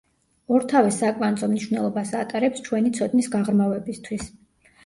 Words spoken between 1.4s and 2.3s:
მნიშვნელობას